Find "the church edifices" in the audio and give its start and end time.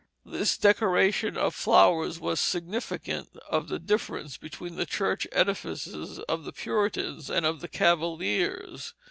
4.75-6.17